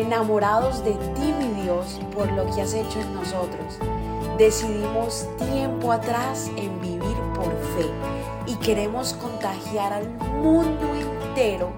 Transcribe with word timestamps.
enamorados 0.00 0.84
de 0.84 0.92
ti, 0.92 1.32
mi 1.38 1.62
Dios, 1.62 2.00
por 2.14 2.30
lo 2.32 2.44
que 2.54 2.62
has 2.62 2.74
hecho 2.74 3.00
en 3.00 3.14
nosotros. 3.14 3.78
Decidimos 4.38 5.26
tiempo 5.50 5.92
atrás 5.92 6.50
en 6.56 6.80
vivir 6.80 7.16
por 7.34 7.50
fe 7.76 7.86
y 8.46 8.54
queremos 8.56 9.12
contagiar 9.14 9.92
al 9.92 10.08
mundo 10.42 10.86
entero 10.94 11.70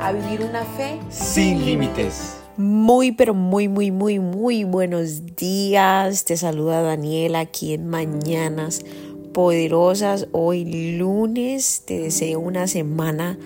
a 0.00 0.12
vivir 0.12 0.42
una 0.42 0.64
fe 0.64 0.98
sin 1.08 1.64
límites. 1.64 2.36
Muy, 2.56 3.12
pero 3.12 3.32
muy, 3.32 3.68
muy, 3.68 3.90
muy, 3.90 4.18
muy 4.18 4.64
buenos 4.64 5.34
días. 5.34 6.24
Te 6.24 6.36
saluda 6.36 6.82
Daniela 6.82 7.40
aquí 7.40 7.72
en 7.72 7.88
Mañanas 7.88 8.84
Poderosas. 9.32 10.28
Hoy 10.32 10.96
lunes 10.98 11.84
te 11.86 11.98
deseo 11.98 12.40
una 12.40 12.66
semana 12.66 13.38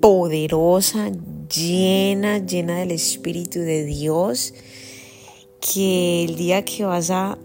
poderosa, 0.00 1.10
llena, 1.48 2.38
llena 2.38 2.78
del 2.78 2.92
Espíritu 2.92 3.60
de 3.60 3.84
Dios. 3.84 4.54
Que 5.60 6.24
el 6.24 6.36
día 6.36 6.64
que 6.64 6.84
vas 6.84 7.10
a, 7.10 7.38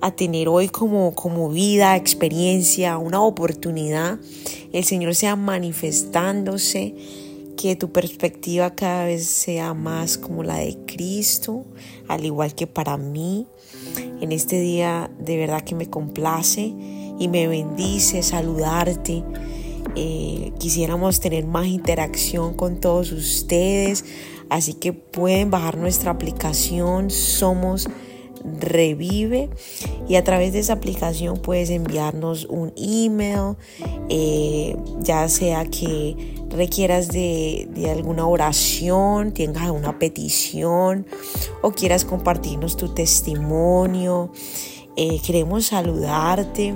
a 0.00 0.10
tener 0.16 0.48
hoy 0.48 0.68
como, 0.68 1.14
como 1.14 1.50
vida, 1.50 1.96
experiencia, 1.96 2.98
una 2.98 3.20
oportunidad, 3.22 4.18
el 4.72 4.84
Señor 4.84 5.14
sea 5.14 5.36
manifestándose 5.36 6.94
que 7.60 7.76
tu 7.76 7.92
perspectiva 7.92 8.74
cada 8.74 9.04
vez 9.04 9.26
sea 9.26 9.74
más 9.74 10.16
como 10.16 10.42
la 10.42 10.56
de 10.56 10.78
Cristo, 10.86 11.66
al 12.08 12.24
igual 12.24 12.54
que 12.54 12.66
para 12.66 12.96
mí. 12.96 13.46
En 14.20 14.32
este 14.32 14.60
día 14.60 15.10
de 15.18 15.36
verdad 15.36 15.62
que 15.62 15.74
me 15.74 15.90
complace 15.90 16.72
y 17.18 17.28
me 17.28 17.46
bendice 17.48 18.22
saludarte. 18.22 19.22
Eh, 19.96 20.52
quisiéramos 20.58 21.20
tener 21.20 21.46
más 21.46 21.66
interacción 21.66 22.54
con 22.54 22.80
todos 22.80 23.12
ustedes, 23.12 24.04
así 24.48 24.74
que 24.74 24.92
pueden 24.92 25.50
bajar 25.50 25.76
nuestra 25.76 26.10
aplicación 26.10 27.10
Somos 27.10 27.88
Revive 28.42 29.50
y 30.08 30.14
a 30.14 30.24
través 30.24 30.52
de 30.52 30.60
esa 30.60 30.74
aplicación 30.74 31.36
puedes 31.36 31.68
enviarnos 31.70 32.46
un 32.46 32.72
email, 32.76 33.56
eh, 34.08 34.76
ya 35.00 35.28
sea 35.28 35.66
que 35.66 36.16
requieras 36.48 37.08
de, 37.08 37.68
alguna 37.90 38.26
oración, 38.26 39.32
tengas 39.32 39.70
una 39.70 39.98
petición 39.98 41.06
o 41.62 41.72
quieras 41.72 42.04
compartirnos 42.04 42.76
tu 42.76 42.88
testimonio. 42.88 44.32
Eh, 44.96 45.20
queremos 45.24 45.66
saludarte 45.66 46.74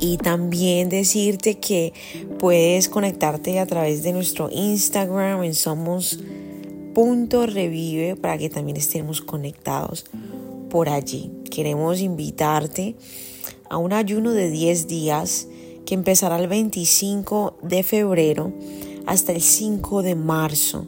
y 0.00 0.16
también 0.16 0.88
decirte 0.88 1.58
que 1.58 1.92
puedes 2.38 2.88
conectarte 2.88 3.58
a 3.58 3.66
través 3.66 4.02
de 4.02 4.12
nuestro 4.12 4.48
Instagram 4.50 5.44
en 5.44 5.54
somos.revive 5.54 8.16
para 8.16 8.38
que 8.38 8.50
también 8.50 8.76
estemos 8.76 9.20
conectados 9.20 10.06
por 10.70 10.88
allí. 10.88 11.30
Queremos 11.50 12.00
invitarte 12.00 12.96
a 13.70 13.78
un 13.78 13.92
ayuno 13.92 14.32
de 14.32 14.50
10 14.50 14.88
días 14.88 15.46
que 15.86 15.94
empezará 15.94 16.38
el 16.38 16.48
25 16.48 17.58
de 17.62 17.82
febrero 17.82 18.52
hasta 19.06 19.32
el 19.32 19.42
5 19.42 20.02
de 20.02 20.14
marzo. 20.14 20.86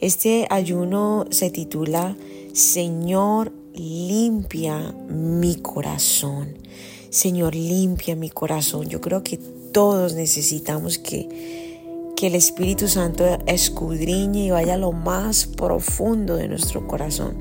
Este 0.00 0.46
ayuno 0.50 1.26
se 1.30 1.50
titula 1.50 2.16
Señor, 2.52 3.52
limpia 3.74 4.94
mi 5.08 5.56
corazón. 5.56 6.58
Señor, 7.10 7.54
limpia 7.54 8.16
mi 8.16 8.30
corazón. 8.30 8.88
Yo 8.88 9.00
creo 9.00 9.22
que 9.22 9.38
todos 9.72 10.14
necesitamos 10.14 10.98
que, 10.98 12.12
que 12.16 12.26
el 12.26 12.34
Espíritu 12.34 12.88
Santo 12.88 13.24
escudriñe 13.46 14.46
y 14.46 14.50
vaya 14.50 14.74
a 14.74 14.78
lo 14.78 14.92
más 14.92 15.46
profundo 15.46 16.36
de 16.36 16.48
nuestro 16.48 16.86
corazón 16.86 17.36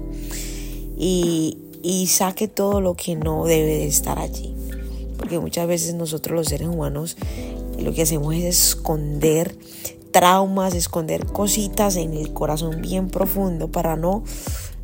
y, 0.98 1.58
y 1.84 2.08
saque 2.08 2.48
todo 2.48 2.82
lo 2.82 2.96
que 2.96 3.16
no 3.16 3.46
debe 3.46 3.78
de 3.78 3.88
estar 3.88 4.20
allí 4.20 4.58
porque 5.18 5.40
muchas 5.40 5.68
veces 5.68 5.96
nosotros 5.96 6.36
los 6.36 6.48
seres 6.48 6.68
humanos 6.68 7.18
lo 7.80 7.94
que 7.94 8.04
hacemos 8.04 8.34
es 8.36 8.44
esconder 8.46 9.56
traumas, 10.12 10.74
esconder 10.74 11.26
cositas 11.26 11.96
en 11.96 12.14
el 12.14 12.34
corazón 12.34 12.82
bien 12.82 13.10
profundo 13.10 13.68
para 13.70 13.96
no, 13.96 14.24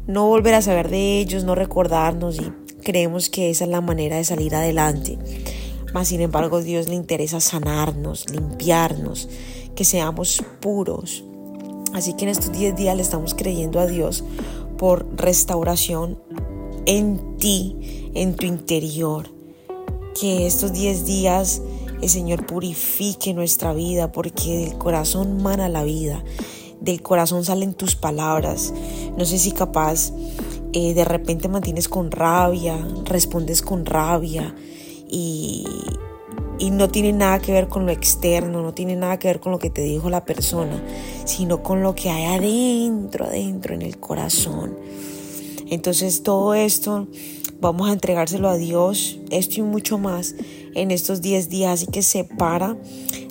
no 0.05 0.27
volver 0.27 0.55
a 0.55 0.61
saber 0.61 0.89
de 0.89 1.19
ellos, 1.19 1.43
no 1.43 1.55
recordarnos 1.55 2.39
y 2.39 2.51
creemos 2.83 3.29
que 3.29 3.49
esa 3.49 3.63
es 3.63 3.69
la 3.69 3.81
manera 3.81 4.17
de 4.17 4.23
salir 4.23 4.55
adelante. 4.55 5.17
Mas 5.94 6.09
sin 6.09 6.21
embargo 6.21 6.61
Dios 6.61 6.88
le 6.88 6.95
interesa 6.95 7.39
sanarnos, 7.39 8.29
limpiarnos, 8.29 9.29
que 9.75 9.85
seamos 9.85 10.44
puros. 10.59 11.23
Así 11.93 12.13
que 12.13 12.25
en 12.25 12.29
estos 12.29 12.51
10 12.51 12.75
días 12.75 12.95
le 12.95 13.03
estamos 13.03 13.33
creyendo 13.33 13.79
a 13.79 13.88
Dios 13.88 14.23
por 14.77 15.07
restauración 15.16 16.19
en 16.85 17.38
ti, 17.38 18.11
en 18.13 18.35
tu 18.35 18.45
interior 18.45 19.33
que 20.13 20.45
estos 20.45 20.73
10 20.73 21.05
días 21.05 21.61
el 22.01 22.09
Señor 22.09 22.45
purifique 22.45 23.33
nuestra 23.33 23.73
vida, 23.73 24.11
porque 24.11 24.57
del 24.57 24.77
corazón 24.77 25.41
mana 25.41 25.69
la 25.69 25.83
vida, 25.83 26.23
del 26.81 27.01
corazón 27.01 27.45
salen 27.45 27.73
tus 27.73 27.95
palabras. 27.95 28.73
No 29.17 29.25
sé 29.25 29.39
si 29.39 29.51
capaz 29.51 30.11
eh, 30.73 30.94
de 30.94 31.06
repente 31.06 31.47
mantienes 31.47 31.88
con 31.88 32.11
rabia, 32.11 32.78
respondes 33.06 33.61
con 33.61 33.85
rabia 33.85 34.56
y, 35.09 35.66
y 36.59 36.72
no 36.72 36.89
tiene 36.89 37.13
nada 37.13 37.39
que 37.39 37.51
ver 37.51 37.67
con 37.67 37.85
lo 37.85 37.91
externo, 37.91 38.61
no 38.61 38.73
tiene 38.73 38.95
nada 38.95 39.19
que 39.19 39.28
ver 39.28 39.39
con 39.39 39.51
lo 39.51 39.59
que 39.59 39.69
te 39.69 39.81
dijo 39.81 40.09
la 40.09 40.25
persona, 40.25 40.84
sino 41.25 41.63
con 41.63 41.84
lo 41.84 41.95
que 41.95 42.09
hay 42.09 42.25
adentro, 42.25 43.25
adentro 43.25 43.73
en 43.73 43.81
el 43.81 44.00
corazón. 44.00 44.78
Entonces 45.69 46.23
todo 46.23 46.53
esto 46.53 47.07
Vamos 47.63 47.88
a 47.88 47.94
entregárselo 47.94 48.50
a 48.50 48.57
Dios, 48.57 49.19
esto 49.29 49.61
y 49.61 49.63
mucho 49.63 49.97
más 49.97 50.35
en 50.75 50.91
estos 50.91 51.22
10 51.22 51.47
días. 51.47 51.72
Así 51.72 51.88
que 51.88 52.01
separa 52.01 52.75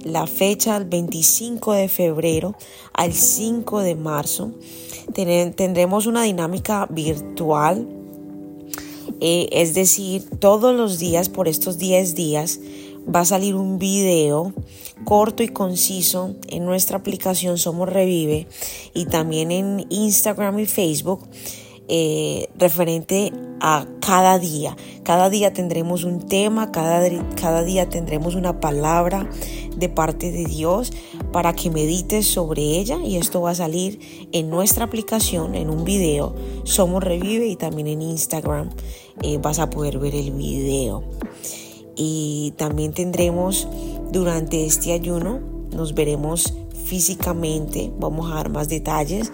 la 0.05 0.27
fecha 0.27 0.79
del 0.79 0.89
25 0.89 1.75
de 1.75 1.87
febrero 1.87 2.55
al 2.95 3.13
5 3.13 3.81
de 3.81 3.95
marzo. 3.95 4.53
Tendremos 5.15 6.07
una 6.07 6.23
dinámica 6.23 6.87
virtual, 6.91 7.89
eh, 9.21 9.49
es 9.53 9.75
decir, 9.75 10.29
todos 10.39 10.75
los 10.75 10.99
días 10.99 11.29
por 11.29 11.49
estos 11.49 11.79
10 11.79 12.15
días 12.15 12.61
va 13.15 13.21
a 13.21 13.25
salir 13.25 13.55
un 13.55 13.79
video 13.79 14.53
corto 15.05 15.43
y 15.43 15.49
conciso 15.49 16.35
en 16.49 16.65
nuestra 16.65 16.99
aplicación 16.99 17.59
Somos 17.59 17.89
Revive 17.89 18.47
y 18.95 19.07
también 19.07 19.51
en 19.51 19.87
Instagram 19.91 20.59
y 20.61 20.67
Facebook 20.67 21.29
eh, 21.89 22.49
referente 22.57 23.33
a 23.61 23.87
cada 24.01 24.39
día. 24.39 24.77
Cada 25.03 25.31
día 25.31 25.53
tendremos 25.53 26.05
un 26.05 26.27
tema, 26.27 26.73
cada, 26.73 27.03
cada 27.35 27.63
día 27.65 27.89
tendremos 27.89 28.35
una 28.35 28.61
palabra 28.61 29.29
de 29.77 29.89
parte 29.89 30.31
de 30.31 30.45
Dios 30.45 30.93
para 31.33 31.55
que 31.55 31.71
medites 31.71 32.27
sobre 32.27 32.63
ella 32.63 32.99
y 33.03 33.17
esto 33.17 33.41
va 33.41 33.51
a 33.51 33.55
salir 33.55 33.99
en 34.33 34.51
nuestra 34.51 34.85
aplicación, 34.85 35.55
en 35.55 35.71
un 35.71 35.85
video. 35.85 36.35
Somos 36.65 37.03
Revive 37.03 37.47
y 37.47 37.57
también 37.57 37.89
en 37.89 38.03
Instagram 38.03 38.71
eh, 39.23 39.39
vas 39.39 39.59
a 39.59 39.71
poder 39.71 39.99
ver 39.99 40.15
el 40.15 40.31
video. 40.33 41.03
Y 41.97 42.53
también 42.57 42.93
tendremos 42.93 43.67
durante 44.11 44.65
este 44.65 44.93
ayuno, 44.93 45.41
nos 45.75 45.95
veremos 45.95 46.55
físicamente, 46.85 47.93
vamos 47.99 48.31
a 48.31 48.35
dar 48.37 48.51
más 48.51 48.69
detalles 48.69 49.33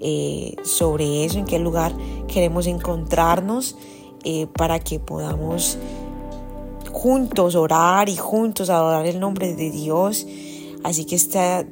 eh, 0.00 0.56
sobre 0.64 1.24
eso, 1.24 1.38
en 1.38 1.44
qué 1.44 1.58
lugar 1.58 1.94
queremos 2.28 2.66
encontrarnos 2.66 3.76
eh, 4.24 4.46
para 4.46 4.78
que 4.78 5.00
podamos 5.00 5.78
juntos 6.92 7.56
orar 7.56 8.08
y 8.08 8.16
juntos 8.16 8.70
adorar 8.70 9.06
el 9.06 9.18
nombre 9.18 9.54
de 9.54 9.70
Dios. 9.70 10.26
Así 10.84 11.04
que 11.04 11.16
está, 11.16 11.66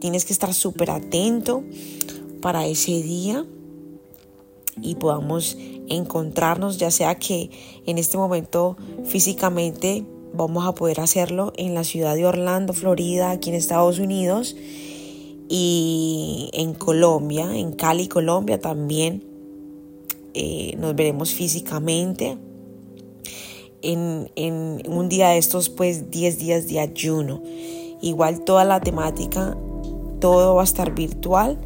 tienes 0.00 0.24
que 0.24 0.32
estar 0.32 0.52
súper 0.54 0.90
atento 0.90 1.62
para 2.40 2.66
ese 2.66 3.02
día 3.02 3.46
y 4.80 4.96
podamos 4.96 5.56
encontrarnos, 5.88 6.78
ya 6.78 6.90
sea 6.90 7.14
que 7.16 7.50
en 7.86 7.98
este 7.98 8.16
momento 8.16 8.76
físicamente 9.04 10.04
vamos 10.32 10.66
a 10.66 10.74
poder 10.74 11.00
hacerlo 11.00 11.52
en 11.56 11.74
la 11.74 11.84
ciudad 11.84 12.16
de 12.16 12.26
Orlando, 12.26 12.72
Florida, 12.72 13.30
aquí 13.30 13.50
en 13.50 13.56
Estados 13.56 13.98
Unidos 13.98 14.56
y 15.48 16.50
en 16.52 16.74
Colombia, 16.74 17.56
en 17.56 17.72
Cali, 17.72 18.08
Colombia 18.08 18.60
también 18.60 19.34
eh, 20.34 20.74
nos 20.78 20.96
veremos 20.96 21.32
físicamente. 21.32 22.36
En, 23.82 24.30
en, 24.34 24.82
un 24.88 25.08
día 25.08 25.28
de 25.28 25.38
estos, 25.38 25.68
pues 25.68 26.10
10 26.10 26.38
días 26.38 26.66
de 26.66 26.80
ayuno. 26.80 27.42
Igual 28.00 28.44
toda 28.44 28.64
la 28.64 28.80
temática, 28.80 29.56
todo 30.20 30.54
va 30.54 30.62
a 30.62 30.64
estar 30.64 30.94
virtual, 30.94 31.58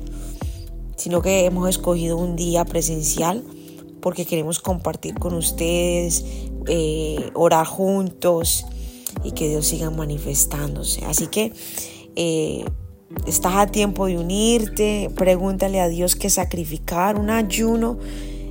sino 0.97 1.23
que 1.23 1.45
hemos 1.45 1.69
escogido 1.69 2.17
un 2.17 2.37
día 2.37 2.65
presencial 2.65 3.45
porque 4.01 4.25
queremos 4.25 4.61
compartir 4.61 5.15
con 5.15 5.35
ustedes, 5.35 6.25
eh, 6.67 7.31
orar 7.35 7.67
juntos 7.67 8.67
y 9.25 9.33
que 9.33 9.49
Dios 9.49 9.67
siga 9.67 9.91
manifestándose. 9.91 11.05
Así 11.05 11.27
que 11.27 11.53
eh, 12.17 12.65
estás 13.27 13.55
a 13.57 13.67
tiempo 13.67 14.07
de 14.07 14.19
unirte, 14.19 15.11
pregúntale 15.15 15.81
a 15.81 15.89
Dios 15.89 16.15
que 16.15 16.31
sacrificar 16.31 17.19
un 17.19 17.31
ayuno 17.31 17.99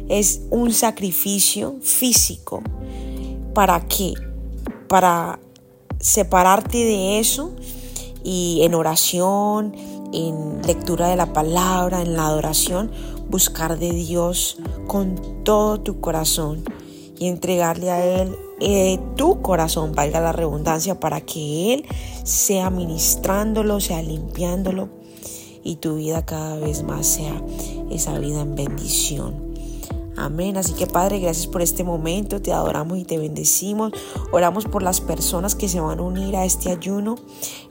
es 0.09 0.41
un 0.49 0.71
sacrificio 0.73 1.77
físico. 1.81 2.61
¿Para 3.53 3.85
qué? 3.87 4.13
Para 4.87 5.39
separarte 5.99 6.77
de 6.77 7.19
eso 7.19 7.51
y 8.23 8.61
en 8.63 8.73
oración, 8.73 9.75
en 10.13 10.61
lectura 10.65 11.09
de 11.09 11.15
la 11.15 11.33
palabra, 11.33 12.01
en 12.01 12.15
la 12.15 12.27
adoración, 12.27 12.91
buscar 13.29 13.77
de 13.77 13.91
Dios 13.91 14.57
con 14.87 15.43
todo 15.43 15.79
tu 15.79 15.99
corazón 15.99 16.63
y 17.19 17.27
entregarle 17.27 17.91
a 17.91 18.05
Él 18.05 18.35
eh, 18.59 18.99
tu 19.15 19.41
corazón, 19.41 19.93
valga 19.93 20.19
la 20.19 20.31
redundancia, 20.31 20.99
para 20.99 21.21
que 21.21 21.73
Él 21.73 21.85
sea 22.23 22.69
ministrándolo, 22.69 23.79
sea 23.79 24.01
limpiándolo 24.01 24.89
y 25.63 25.75
tu 25.77 25.95
vida 25.95 26.25
cada 26.25 26.57
vez 26.57 26.83
más 26.83 27.05
sea 27.05 27.41
esa 27.91 28.17
vida 28.19 28.41
en 28.41 28.55
bendición. 28.55 29.46
Amén. 30.17 30.57
Así 30.57 30.73
que 30.73 30.87
Padre, 30.87 31.19
gracias 31.19 31.45
por 31.45 31.61
este 31.61 31.83
momento. 31.83 32.41
Te 32.41 32.51
adoramos 32.51 32.97
y 32.97 33.05
te 33.05 33.19
bendecimos. 33.19 33.93
Oramos 34.31 34.65
por 34.65 34.81
las 34.81 34.99
personas 34.99 35.53
que 35.53 35.69
se 35.69 35.79
van 35.79 35.99
a 35.99 36.01
unir 36.01 36.35
a 36.35 36.43
este 36.43 36.71
ayuno 36.71 37.15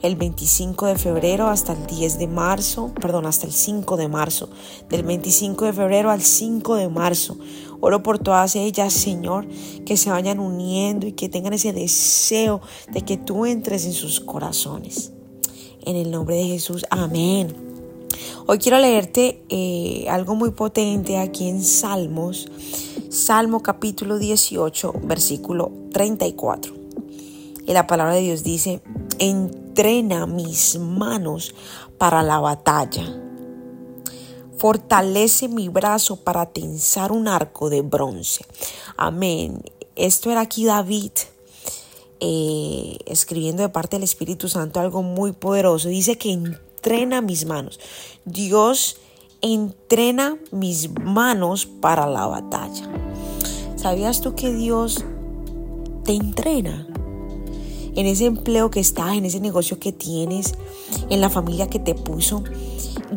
el 0.01 0.15
25 0.15 0.85
de 0.85 0.97
febrero 0.97 1.47
hasta 1.47 1.73
el 1.73 1.85
10 1.85 2.19
de 2.19 2.27
marzo. 2.27 2.93
Perdón, 3.01 3.25
hasta 3.25 3.45
el 3.45 3.51
5 3.51 3.97
de 3.97 4.07
marzo. 4.07 4.49
Del 4.89 5.03
25 5.03 5.65
de 5.65 5.73
febrero 5.73 6.09
al 6.09 6.21
5 6.21 6.75
de 6.75 6.87
marzo. 6.87 7.37
Oro 7.81 8.01
por 8.01 8.17
todas 8.17 8.55
ellas, 8.55 8.93
Señor, 8.93 9.45
que 9.85 9.97
se 9.97 10.09
vayan 10.09 10.39
uniendo 10.39 11.05
y 11.05 11.11
que 11.11 11.27
tengan 11.27 11.51
ese 11.51 11.73
deseo 11.73 12.61
de 12.91 13.01
que 13.01 13.17
tú 13.17 13.45
entres 13.45 13.85
en 13.85 13.93
sus 13.93 14.21
corazones. 14.21 15.11
En 15.85 15.97
el 15.97 16.11
nombre 16.11 16.37
de 16.37 16.45
Jesús. 16.45 16.85
Amén. 16.89 17.66
Hoy 18.49 18.59
quiero 18.59 18.79
leerte 18.79 19.43
eh, 19.49 20.07
algo 20.09 20.33
muy 20.33 20.51
potente 20.51 21.17
aquí 21.17 21.49
en 21.49 21.61
Salmos, 21.61 22.47
Salmo 23.09 23.61
capítulo 23.61 24.17
18, 24.17 24.93
versículo 25.03 25.69
34. 25.91 26.73
Y 27.67 27.73
la 27.73 27.87
palabra 27.87 28.13
de 28.13 28.21
Dios 28.21 28.43
dice, 28.43 28.81
entrena 29.19 30.27
mis 30.27 30.79
manos 30.79 31.55
para 31.97 32.23
la 32.23 32.39
batalla. 32.39 33.21
Fortalece 34.57 35.49
mi 35.49 35.67
brazo 35.67 36.15
para 36.15 36.45
tensar 36.45 37.11
un 37.11 37.27
arco 37.27 37.69
de 37.69 37.81
bronce. 37.81 38.45
Amén. 38.95 39.61
Esto 39.97 40.31
era 40.31 40.39
aquí 40.39 40.63
David 40.63 41.11
eh, 42.21 42.97
escribiendo 43.07 43.61
de 43.61 43.67
parte 43.67 43.97
del 43.97 44.03
Espíritu 44.03 44.47
Santo 44.47 44.79
algo 44.79 45.03
muy 45.03 45.33
poderoso. 45.33 45.89
Dice 45.89 46.17
que 46.17 46.57
entrena 46.77 47.21
mis 47.21 47.45
manos. 47.45 47.79
Dios 48.25 48.97
entrena 49.41 50.37
mis 50.51 50.89
manos 50.99 51.65
para 51.65 52.05
la 52.07 52.27
batalla. 52.27 52.87
¿Sabías 53.75 54.21
tú 54.21 54.35
que 54.35 54.53
Dios 54.53 55.03
te 56.03 56.13
entrena? 56.13 56.87
En 57.95 58.05
ese 58.05 58.25
empleo 58.25 58.69
que 58.69 58.79
estás, 58.79 59.15
en 59.15 59.25
ese 59.25 59.39
negocio 59.39 59.79
que 59.79 59.91
tienes, 59.91 60.53
en 61.09 61.19
la 61.19 61.31
familia 61.31 61.67
que 61.67 61.79
te 61.79 61.95
puso, 61.95 62.43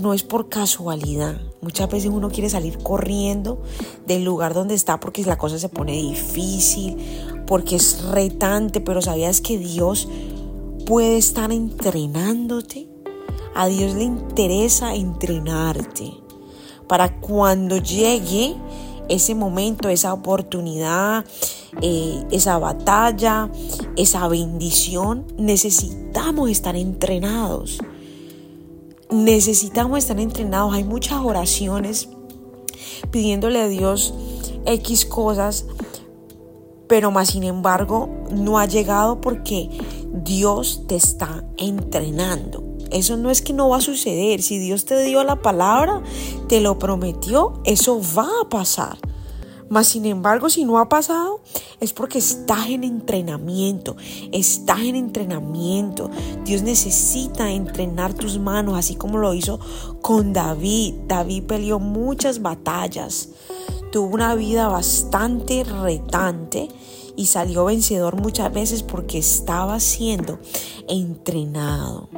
no 0.00 0.14
es 0.14 0.22
por 0.22 0.48
casualidad. 0.48 1.38
Muchas 1.60 1.90
veces 1.90 2.10
uno 2.10 2.30
quiere 2.30 2.48
salir 2.48 2.78
corriendo 2.78 3.62
del 4.06 4.24
lugar 4.24 4.54
donde 4.54 4.74
está 4.74 4.98
porque 5.00 5.22
la 5.24 5.36
cosa 5.36 5.58
se 5.58 5.68
pone 5.68 5.92
difícil, 5.92 6.96
porque 7.46 7.76
es 7.76 8.02
retante, 8.04 8.80
pero 8.80 9.02
¿sabías 9.02 9.42
que 9.42 9.58
Dios 9.58 10.08
puede 10.86 11.18
estar 11.18 11.52
entrenándote? 11.52 12.89
A 13.54 13.66
Dios 13.66 13.94
le 13.94 14.04
interesa 14.04 14.94
entrenarte 14.94 16.14
para 16.86 17.20
cuando 17.20 17.76
llegue 17.78 18.56
ese 19.08 19.34
momento, 19.34 19.88
esa 19.88 20.12
oportunidad, 20.12 21.24
eh, 21.82 22.24
esa 22.30 22.58
batalla, 22.58 23.50
esa 23.96 24.26
bendición, 24.28 25.26
necesitamos 25.36 26.50
estar 26.50 26.76
entrenados. 26.76 27.78
Necesitamos 29.10 29.98
estar 29.98 30.18
entrenados. 30.20 30.74
Hay 30.74 30.84
muchas 30.84 31.20
oraciones 31.24 32.08
pidiéndole 33.10 33.60
a 33.60 33.68
Dios 33.68 34.14
X 34.64 35.04
cosas, 35.06 35.66
pero 36.88 37.10
más 37.10 37.30
sin 37.30 37.44
embargo 37.44 38.08
no 38.32 38.58
ha 38.58 38.66
llegado 38.66 39.20
porque 39.20 39.70
Dios 40.12 40.84
te 40.86 40.96
está 40.96 41.44
entrenando. 41.56 42.69
Eso 42.90 43.16
no 43.16 43.30
es 43.30 43.42
que 43.42 43.52
no 43.52 43.68
va 43.68 43.78
a 43.78 43.80
suceder. 43.80 44.42
Si 44.42 44.58
Dios 44.58 44.84
te 44.84 45.02
dio 45.04 45.22
la 45.24 45.36
palabra, 45.36 46.02
te 46.48 46.60
lo 46.60 46.78
prometió, 46.78 47.60
eso 47.64 48.00
va 48.16 48.28
a 48.42 48.48
pasar. 48.48 48.98
Mas 49.70 49.86
sin 49.86 50.04
embargo, 50.04 50.50
si 50.50 50.64
no 50.64 50.80
ha 50.80 50.88
pasado, 50.88 51.40
es 51.78 51.92
porque 51.92 52.18
estás 52.18 52.68
en 52.70 52.82
entrenamiento, 52.82 53.96
estás 54.32 54.80
en 54.80 54.96
entrenamiento. 54.96 56.10
Dios 56.44 56.62
necesita 56.62 57.52
entrenar 57.52 58.12
tus 58.12 58.40
manos, 58.40 58.76
así 58.76 58.96
como 58.96 59.18
lo 59.18 59.32
hizo 59.32 59.60
con 60.00 60.32
David. 60.32 60.94
David 61.06 61.44
peleó 61.44 61.78
muchas 61.78 62.42
batallas, 62.42 63.28
tuvo 63.92 64.12
una 64.12 64.34
vida 64.34 64.66
bastante 64.66 65.62
retante 65.62 66.68
y 67.14 67.26
salió 67.26 67.64
vencedor 67.66 68.20
muchas 68.20 68.52
veces 68.52 68.82
porque 68.82 69.18
estaba 69.18 69.78
siendo 69.78 70.40
entrenado 70.88 72.08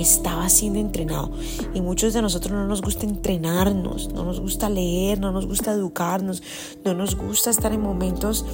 estaba 0.00 0.48
siendo 0.48 0.78
entrenado. 0.78 1.30
Y 1.74 1.80
muchos 1.80 2.12
de 2.12 2.22
nosotros 2.22 2.52
no 2.52 2.66
nos 2.66 2.82
gusta 2.82 3.06
entrenarnos, 3.06 4.12
no 4.12 4.24
nos 4.24 4.40
gusta 4.40 4.68
leer, 4.68 5.20
no 5.20 5.32
nos 5.32 5.46
gusta 5.46 5.72
educarnos, 5.72 6.42
no 6.84 6.94
nos 6.94 7.16
gusta 7.16 7.50
estar 7.50 7.72
en 7.72 7.82
momentos 7.82 8.44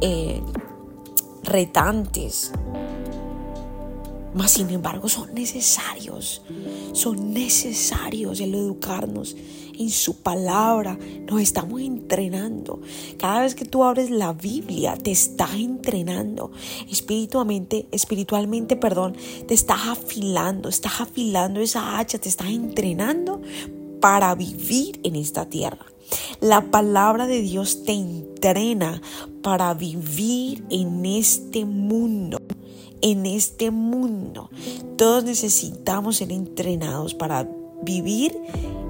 eh, 0.00 0.40
retantes. 1.42 2.52
Mas 4.34 4.50
sin 4.50 4.68
embargo 4.70 5.08
son 5.08 5.34
necesarios, 5.34 6.42
son 6.92 7.32
necesarios 7.32 8.40
el 8.40 8.54
educarnos 8.54 9.34
en 9.78 9.90
su 9.90 10.16
palabra. 10.22 10.98
Nos 11.28 11.40
estamos 11.40 11.80
entrenando. 11.80 12.80
Cada 13.18 13.40
vez 13.40 13.54
que 13.54 13.64
tú 13.64 13.84
abres 13.84 14.10
la 14.10 14.32
Biblia, 14.32 14.96
te 14.96 15.10
estás 15.10 15.54
entrenando. 15.54 16.50
Espiritualmente, 16.90 17.86
espiritualmente, 17.90 18.76
perdón, 18.76 19.16
te 19.46 19.54
estás 19.54 19.86
afilando, 19.86 20.68
estás 20.68 21.00
afilando 21.00 21.60
esa 21.60 21.98
hacha, 21.98 22.18
te 22.18 22.28
estás 22.28 22.48
entrenando 22.48 23.40
para 24.00 24.34
vivir 24.34 25.00
en 25.02 25.16
esta 25.16 25.48
tierra. 25.48 25.86
La 26.40 26.70
palabra 26.70 27.26
de 27.26 27.40
Dios 27.42 27.82
te 27.84 27.92
entrena 27.92 29.02
para 29.42 29.74
vivir 29.74 30.64
en 30.70 31.04
este 31.04 31.64
mundo. 31.64 32.38
En 33.02 33.26
este 33.26 33.70
mundo. 33.70 34.50
Todos 34.96 35.24
necesitamos 35.24 36.16
ser 36.16 36.32
entrenados 36.32 37.14
para 37.14 37.48
vivir 37.82 38.36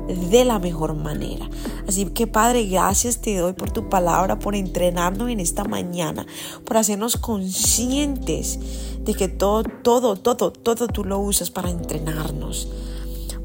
de 0.07 0.45
la 0.45 0.59
mejor 0.59 0.95
manera. 0.95 1.49
Así 1.87 2.05
que 2.07 2.27
Padre, 2.27 2.67
gracias 2.67 3.21
te 3.21 3.37
doy 3.37 3.53
por 3.53 3.71
tu 3.71 3.89
palabra, 3.89 4.39
por 4.39 4.55
entrenarnos 4.55 5.31
en 5.31 5.41
esta 5.41 5.65
mañana, 5.65 6.27
por 6.65 6.77
hacernos 6.77 7.17
conscientes 7.17 8.59
de 9.01 9.15
que 9.15 9.29
todo, 9.29 9.65
todo, 9.83 10.17
todo, 10.17 10.53
todo 10.53 10.89
tú 10.89 11.05
lo 11.05 11.19
usas 11.19 11.51
para 11.51 11.71
entrenarnos 11.71 12.69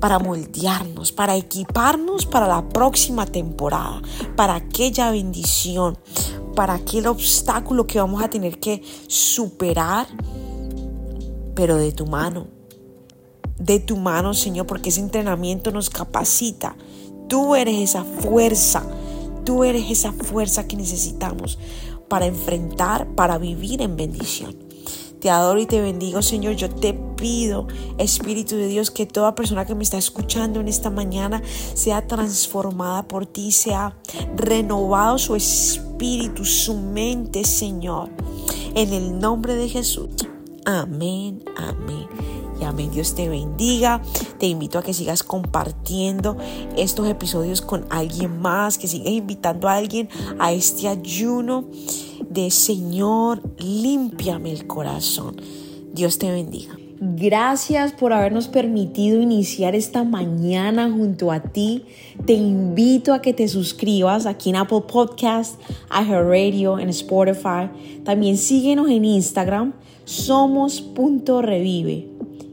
para 0.02 0.18
moldearnos, 0.18 1.12
para 1.12 1.38
equiparnos 1.38 2.26
para 2.26 2.48
la 2.48 2.68
próxima 2.68 3.28
temporada, 3.28 4.02
para 4.36 4.56
aquella 4.56 5.12
bendición, 5.12 5.96
para 6.56 6.74
aquel 6.74 7.06
obstáculo 7.06 7.86
que 7.86 8.00
vamos 8.00 8.22
a 8.24 8.30
tener 8.30 8.60
que 8.60 8.82
superar, 9.08 10.08
pero 11.54 11.78
de 11.78 11.92
tu 11.92 12.08
mano, 12.08 12.48
de 13.62 13.80
tu 13.80 13.96
mano, 13.96 14.34
Señor, 14.34 14.66
porque 14.66 14.90
ese 14.90 15.02
entrenamiento 15.02 15.72
nos 15.72 15.90
capacita. 15.90 16.76
Tú 17.28 17.56
eres 17.56 17.78
esa 17.78 18.04
fuerza, 18.04 18.84
tú 19.46 19.64
eres 19.64 19.90
esa 19.90 20.12
fuerza 20.12 20.68
que 20.68 20.76
necesitamos 20.76 21.60
para 22.10 22.26
enfrentar, 22.26 23.08
para 23.16 23.38
vivir 23.38 23.82
en 23.82 23.96
bendición. 23.96 24.56
Te 25.20 25.30
adoro 25.30 25.60
y 25.60 25.68
te 25.68 25.80
bendigo, 25.80 26.24
Señor. 26.24 26.56
Yo 26.56 26.70
te 26.70 26.96
pido, 26.96 27.68
Espíritu 28.00 28.56
de 28.56 28.68
Dios, 28.68 28.90
que 28.90 29.06
toda 29.06 29.36
persona 29.36 29.66
que 29.66 29.76
me 29.76 29.84
está 29.84 30.00
escuchando 30.00 30.60
en 30.60 30.68
esta 30.68 30.90
mañana 30.90 31.44
sea 31.76 32.08
transformada 32.08 33.08
por 33.08 33.28
ti, 33.28 33.52
sea 33.52 33.96
renovado 34.36 35.20
su 35.20 35.36
espíritu, 35.36 36.44
su 36.44 36.76
mente, 36.76 37.46
Señor. 37.46 38.10
En 38.74 38.92
el 38.92 39.20
nombre 39.20 39.54
de 39.54 39.70
Jesús. 39.70 40.10
Amén, 40.66 41.44
amén 41.56 42.31
amén. 42.66 42.92
Dios 42.92 43.16
te 43.16 43.30
bendiga. 43.30 44.02
Te 44.40 44.48
invito 44.48 44.80
a 44.80 44.84
que 44.84 44.94
sigas 44.94 45.24
compartiendo 45.24 46.38
estos 46.78 47.08
episodios 47.08 47.62
con 47.62 47.86
alguien 47.90 48.40
más, 48.40 48.78
que 48.78 48.88
sigas 48.88 49.12
invitando 49.12 49.68
a 49.68 49.76
alguien 49.76 50.10
a 50.40 50.54
este 50.54 50.88
ayuno 50.88 51.66
de 52.30 52.52
Señor, 52.52 53.42
límpiame 53.58 54.52
el 54.52 54.68
corazón. 54.68 55.36
Dios 55.94 56.18
te 56.18 56.32
bendiga. 56.32 56.78
Gracias 57.04 57.94
por 57.94 58.14
habernos 58.14 58.48
permitido 58.48 59.20
iniciar 59.20 59.74
esta 59.74 60.04
mañana 60.04 60.92
junto 60.92 61.32
a 61.32 61.40
ti. 61.40 61.86
Te 62.28 62.34
invito 62.34 63.16
a 63.16 63.24
que 63.24 63.34
te 63.34 63.48
suscribas 63.48 64.28
aquí 64.28 64.52
en 64.52 64.58
Apple 64.58 64.84
Podcast, 64.88 65.60
Radio, 65.90 66.78
en 66.78 66.90
Spotify. 66.90 67.72
También 68.04 68.38
síguenos 68.38 68.88
en 68.88 69.04
Instagram, 69.04 69.74
somos.revive. 70.06 72.11